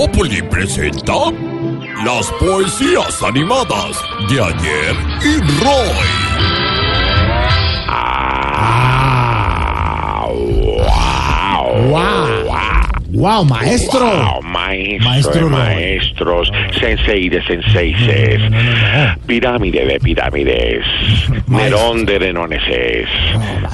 [0.00, 1.12] Populi presenta
[2.06, 6.06] las poesías animadas de ayer y Roy.
[11.90, 12.50] ¡Wow!
[13.10, 14.06] ¡Wow, maestro!
[14.06, 15.50] Wow, maestro Maestro de Roy.
[15.50, 18.72] maestros, sensei de senseises, No, no, no,
[19.14, 19.16] no.
[19.26, 20.84] pirámide de pirámides,
[21.48, 23.08] Nerón de Nenoneses.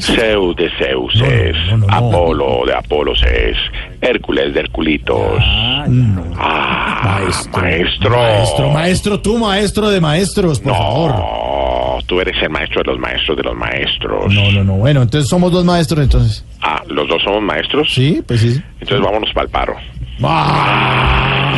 [0.00, 1.94] Zeus de Zeuses, No, no, no, no, no.
[2.08, 3.56] Apolo de Apoloses,
[4.00, 5.42] Hércules de Herculitos.
[5.88, 6.24] No.
[6.36, 7.62] Ah, Maestro.
[7.62, 8.10] maestro.
[8.10, 11.10] Maestro, maestro, tú, maestro de maestros, por favor.
[11.10, 14.32] No, tú eres el maestro de los maestros de los maestros.
[14.32, 14.74] No, no, no.
[14.74, 16.44] Bueno, entonces somos dos maestros, entonces.
[16.60, 17.92] Ah, ¿los dos somos maestros?
[17.92, 18.60] Sí, pues sí.
[18.80, 19.76] Entonces vámonos para el paro.
[20.22, 21.54] ¡Ah!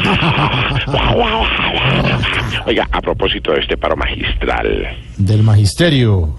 [2.67, 6.35] Oiga, a propósito de este paro magistral, Del magisterio.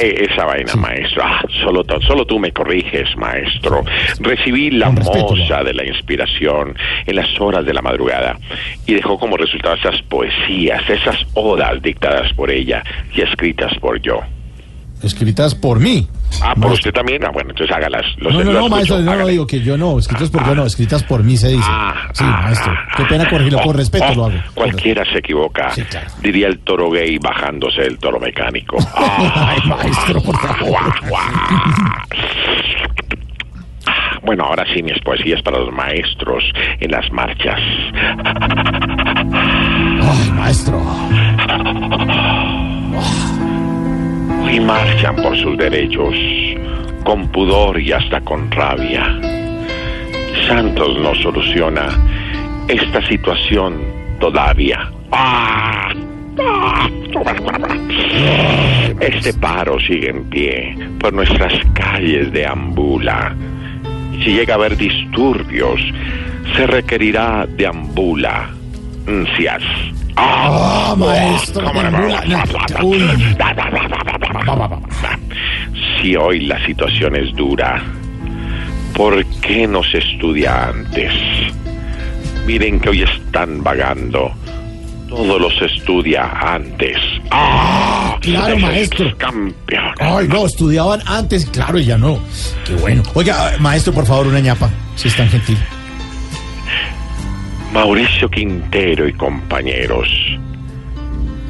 [0.00, 3.84] Eh, esa vaina, maestro, ah, solo, tú- solo tú me corriges, maestro.
[4.20, 6.74] Recibí la moza de la inspiración
[7.04, 8.38] en las horas de la madrugada
[8.86, 12.82] y dejó como resultado esas poesías, esas odas dictadas por ella
[13.14, 14.20] y escritas por yo.
[15.02, 16.08] Escritas por mí.
[16.42, 17.24] Ah, por usted también.
[17.24, 18.04] Ah, bueno, entonces hágalas.
[18.18, 19.32] Los, No, no, lo no, maestro, no, no hágale.
[19.32, 21.62] digo que yo no, escritas por yo no, escritas por mí se dice.
[21.68, 22.72] Ah, Sí, ah, maestro.
[22.72, 23.30] ah, Qué pena ah.
[23.30, 24.38] corregirlo, con Oh, respeto oh, lo hago.
[24.54, 25.72] Cualquiera se equivoca,
[26.20, 28.76] diría el toro gay bajándose del toro mecánico.
[28.96, 30.80] Ay, maestro, por favor.
[34.22, 36.42] Bueno, ahora sí, mis poesías para los maestros
[36.80, 37.60] en las marchas.
[44.66, 46.14] Marchan por sus derechos,
[47.04, 49.18] con pudor y hasta con rabia.
[50.48, 51.88] Santos no soluciona
[52.68, 53.80] esta situación
[54.18, 54.90] todavía.
[59.00, 63.34] Este paro sigue en pie por nuestras calles de Ambula.
[64.24, 65.80] Si llega a haber disturbios,
[66.56, 68.50] se requerirá de ambula.
[69.06, 69.62] Ansias.
[70.16, 71.90] Ah, maestro, ¿Cómo no?
[71.90, 72.24] de ambula.
[72.80, 72.98] No, uy.
[76.00, 77.82] Si hoy la situación es dura,
[78.94, 81.12] ¿por qué no se estudia antes?
[82.46, 84.30] Miren que hoy están vagando.
[85.08, 86.96] Todo los estudia antes.
[87.30, 88.16] ¡Ah!
[88.20, 89.16] Claro, maestro.
[89.18, 89.94] Campeón.
[89.98, 92.20] Ay, no, estudiaban antes, claro, y ya no.
[92.64, 93.02] Qué bueno.
[93.14, 95.58] Oiga, maestro, por favor, una ñapa, si es tan gentil.
[97.72, 100.08] Mauricio Quintero y compañeros,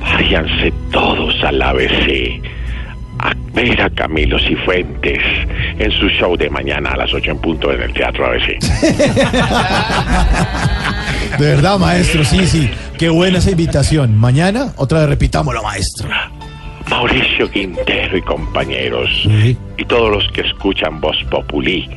[0.00, 2.42] váyanse todos al ABC
[3.18, 5.18] a ver a Camilo Cifuentes
[5.78, 8.58] en su show de mañana a las 8 en punto en el Teatro ABC.
[11.38, 12.70] De verdad, maestro, sí, sí.
[12.98, 14.16] Qué buena esa invitación.
[14.16, 16.08] Mañana, otra vez repitámoslo, maestro.
[16.88, 19.56] Mauricio Quintero y compañeros, Sí.
[19.76, 21.88] y todos los que escuchan Voz Populi,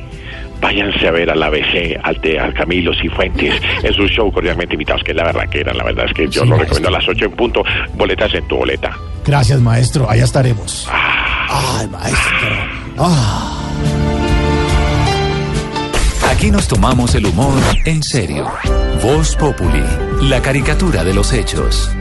[0.60, 3.54] váyanse a ver al ABC, al, te- al Camilo Cifuentes,
[3.84, 6.24] en su show cordialmente invitados, que es la verdad que eran, la verdad es que
[6.28, 6.74] yo Sí, lo maestro.
[6.74, 7.62] recomiendo a las 8 en punto,
[7.94, 8.96] boletas en tu boleta.
[9.30, 10.10] Gracias, maestro.
[10.10, 10.88] Allá estaremos.
[10.90, 12.48] Ay, maestro.
[12.98, 13.62] Ah.
[16.32, 18.50] Aquí nos tomamos el humor en serio.
[19.00, 19.84] Voz Populi,
[20.22, 21.92] la caricatura de los hechos.